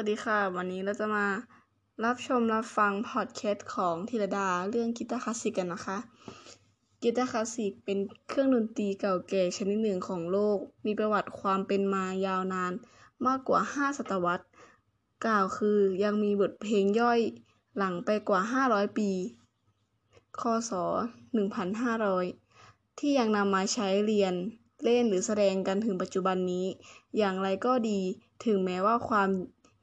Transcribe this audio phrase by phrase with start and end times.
[0.00, 1.26] สวัสดีค่ะ วันนี้เราจะมา
[2.04, 5.98] รับชมรับฟังพอดแคสต์ของธีรดาเรื่องกีตาร์คลาสสิกกันนะคะ
[7.02, 7.98] กีตาร์คลาสสิกเป็น
[8.28, 12.72] เครื่องดนตรีเก่าแก่ชนิดหนึ่งของโลก มีประวัติความเป็นมายาวนาน
[13.26, 14.44] มากกว่า 5 ศตวรรษ
[15.26, 17.20] กล่าวคือยังมีบทเพลงย้อน
[17.76, 19.10] หลังไปกว่า 500 ปี
[20.40, 20.72] คศ
[22.06, 24.34] 1500 ที่ยังนำมาใช้เรียน
[24.84, 26.66] เล่นหรือแสดงกันถึงปัจจุบันนี้
[27.18, 28.00] อย่างไรก็ดี
[28.44, 29.30] ถึงแม้ว่าความ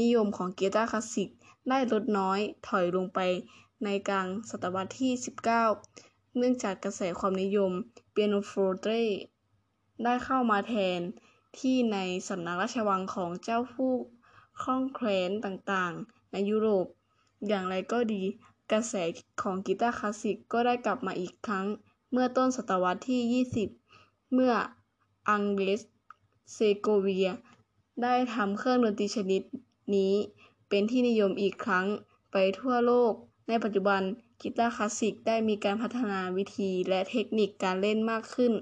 [0.00, 1.28] นิยมของกีตาร์คลาสสิก
[1.68, 3.18] ได้ลดน้อยถอยลงไป
[3.84, 5.12] ในกลางศตวรรษที่
[5.74, 7.72] 19 เนื่องจากกระแสความนิยม
[8.10, 8.86] pianoforte
[10.04, 11.00] ได้เข้ามาแทน
[11.58, 13.92] ที่ในสำนักราชวังของเจ้าผู้
[14.62, 16.86] ครองแคว้นต่างๆ ในยุโรป
[17.48, 18.22] อย่างไรก็ดี
[18.72, 18.94] กระแส
[19.42, 21.66] ของกีตาร์คลาสสิกก็ได้กลับมาอีกครั้ง
[22.12, 23.44] เมื่อต้นศตวรรษที่
[23.84, 24.52] 20 เมื่อ
[25.28, 25.80] อังเดรส
[26.52, 27.28] เซโกเวีย
[28.02, 29.42] ได้ทำเครื่องดนตรีชนิด
[29.96, 30.14] นี้
[30.68, 31.86] เป็นที่นิยมอีกครั้ง
[32.32, 33.12] ไปทั่วโลก
[33.48, 34.02] ในปัจจุบัน
[34.40, 38.52] กีตาร์คลาสสิกได้มีการพัฒนาวิธีและเทคนิคการเล่นมากขึ้น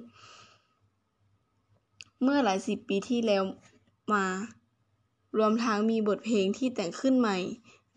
[2.23, 3.45] เมื่อหลายสิบปีที่แล้ว
[4.13, 4.27] มา
[5.39, 7.39] รวมทั้งมีบทเพลงที่แต่งขึ้นใหม่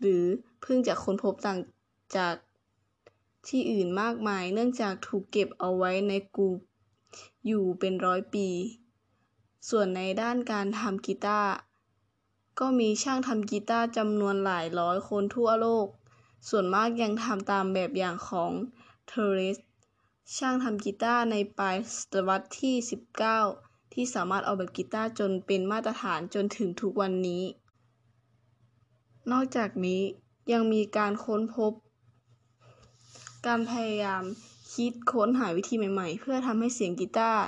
[0.00, 0.24] หรือ
[0.62, 1.58] เพิ่งจะค้นพบต่าง
[2.16, 2.34] จาก
[3.48, 6.48] ที่อื่นมากมาย เนื่องจากถูกเก็บเอาไว้ในกู
[7.46, 8.48] อยู่เป็นร้อยปี
[9.68, 11.50] ส่วนในด้านการทำกีตาร์
[12.60, 15.86] ก็มีช่างทำกีตาร์จำนวนหลายร้อยคนทั่วโลก
[16.48, 18.52] ส่วนมากยังทำตามแบบอย่างของ
[19.08, 19.58] เทเรส
[20.36, 22.74] ช่างทำกีตาร์ในปลายศตวรรษที่
[23.34, 27.44] 19 ที่สามารถออกแบบกีตาร์จนเป็นมาตรฐานจนถึงทุกวันนี้
[29.30, 30.02] นอกจากนี้
[30.52, 31.72] ยังมีการค้นพบ
[33.46, 34.22] การพยายาม
[34.74, 37.42] คิดค้นหาวิธีใหม่ ๆ เพื่อทำให้เสียงกีตาร์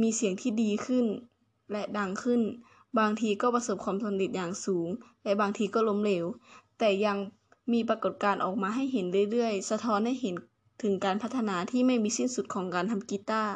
[0.00, 1.06] มีเสียงที่ดีขึ้น
[1.72, 2.40] และดังขึ้น
[2.98, 4.88] บางทีก็ประสบความสำเร็จอย่างสูง
[5.24, 6.26] และบางทีก็ล้มเหลว
[6.78, 7.16] แต่ยัง
[7.72, 10.34] มีปรากฏการณ์ออกมาให้เห็นเรื่อยๆ สะท้อนให้เห็น
[10.82, 13.52] ถึงการพัฒนาที่ไม่มีสิ้นสุดของการทำกีตาร์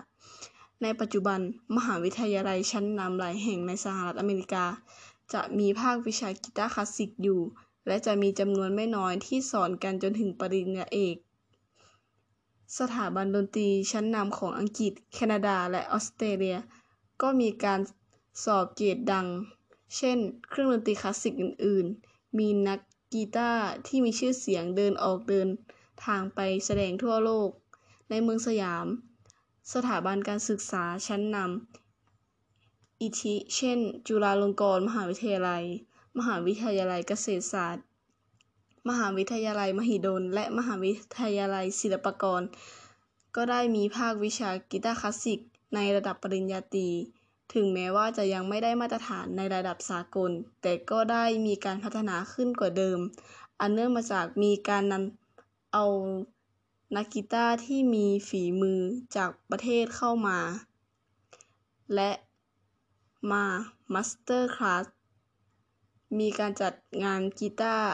[0.82, 1.38] ในปัจจุบัน
[1.76, 4.64] มหาวิทยาลัยชั้นนำหลายแห่งในสหรัฐอเมริกา
[5.32, 7.40] จะมีภาควิชากีตาร์คลาสสิกอยู่
[7.86, 11.16] และจะมีจำนวนไม่น้อยที่สอนกันจนถึงปริญญาเอก
[12.78, 16.58] สถาบันดนตรีชั้นนำของอังกฤษ แคนาดา และออสเตรเลีย
[17.22, 17.80] ก็มีการ
[18.44, 19.26] สอบเกรดดัง
[19.96, 20.18] เช่น
[20.50, 22.80] เครื่องดนตรีคลาสสิกอื่น ๆ มีนัก
[23.12, 25.48] กีตาร์ที่มีชื่อเสียงเดินออกเดิน
[26.04, 27.50] ทางไปแสดงทั่วโลก
[28.10, 28.86] ในเมืองสยาม
[29.72, 35.64] สถาบันการศึกษาชั้นนำอิทิเช่น จุฬาลงกรณ์มหาวิทยาลัย
[36.18, 37.84] มหาวิทยาลัยเกษตรศาสตร์
[38.88, 42.42] มหาวิทยาลัยมหิดล และมหาวิทยาลัยศิลปากร
[43.36, 45.40] ก็ได้มีภาควิชากีตาร์คลาสสิก
[45.74, 46.88] ในระดับปริญญาตรี
[47.54, 50.30] ถึงแม้ว่าจะยังไม่ได้มาตรฐานในระดับสากล
[50.62, 52.98] แต่ก็ได้มีการพัฒนาขึ้นกว่าเดิม
[53.60, 55.84] อันเนื่องมาจากมีการนำเอา
[56.96, 58.80] นักกีตาร์ที่มีฝีมือ
[59.16, 60.38] จากประเทศเข้ามา
[61.94, 62.10] และ
[63.30, 63.44] มา
[63.92, 64.84] master class
[66.18, 66.74] มีการจัด
[67.04, 67.88] งานกีตาร์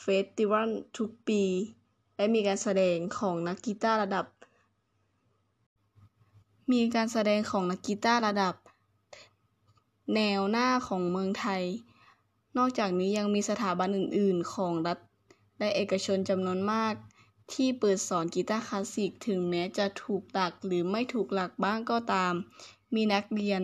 [0.00, 1.42] festival ทุกปี
[2.16, 4.26] และมีการแสดงของนักกีตาร์ระดับ
[6.72, 8.54] มีการแสดงของนักกีตาร์ระดับ
[10.14, 11.62] แนวหน้าของเมืองไทย
[12.56, 14.98] นอกจากนี้ยังมีสถาบันอื่น ๆ ของรัฐ
[15.58, 16.94] และเอกชนจำนวนมาก
[17.52, 22.34] ที่เปิดสอนกีตาร์คลาสสิกถึงแม้จะถูกหลักหรือไม่ถูกหลักบ้างก็ตาม
[22.94, 23.62] มีนักเรียน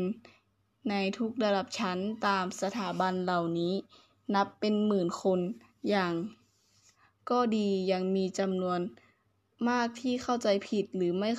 [0.90, 3.74] ในทุกระดับชั้นตามสถาบันเหล่านี้
[4.34, 5.40] นับเป็นหมื่นคน
[5.88, 6.14] อย่าง
[7.30, 8.80] ก็ดียังมีจำนวน
[9.68, 11.30] มากที่เข้าใจผิดหรือไม่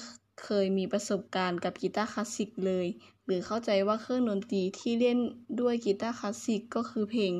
[0.43, 2.87] เคยมีประสบการณ์กับกีตาร์คลาสสิกเลย
[3.29, 5.19] หรือเข้าใจว่าเครื่องดนตรีที่เล่น
[5.61, 7.33] ด้วยกีตาร์คลาสสิกก็คือเพลง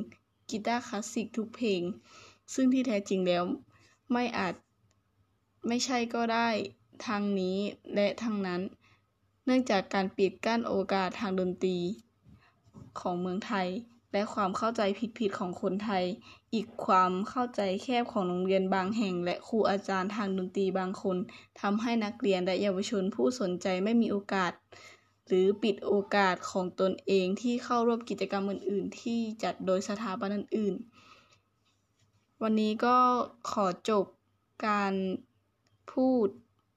[0.49, 1.81] กีตาร์คลาสสิกทุกเพลง
[2.53, 3.43] ซึ่งที่แท้จริงแล้ว
[4.11, 4.53] ไม่อาจ
[5.67, 6.49] ไม่ใช่ก็ได้
[7.05, 7.57] ทางนี้
[7.95, 8.61] และทางนั้น
[9.45, 11.77] เนื่องจากการปิดกั้นโอกาสทางดนตรี
[12.99, 13.67] ของเมืองไทย
[14.13, 14.81] และความเข้าใจ
[15.19, 16.03] ผิดๆของคนไทย
[16.53, 21.17] อีกความเข้าใจแคบของโรงเรียนบางแห่ง และครูอาจารย์ทางดนตรีบางคน
[21.61, 24.51] ทำให้นักเรียนและเยาวชนผู้สนใจไม่มีโอกาส
[25.29, 30.75] หรือปิดโอกาสของตนเองที่เข้าร่วมกิจกรรมอื่น ๆ ที่จัดโดยสถาบันอื่น
[31.57, 32.97] ๆ วันนี้ก็
[33.51, 34.05] ขอจบ
[34.67, 34.93] การ
[35.93, 36.27] พูด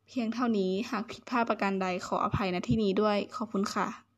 [0.08, 4.11] เพียงเท่านี้หากผิดพลาดประการใดขออภัยณที่นี้ด้วยขอบคุณค่ะ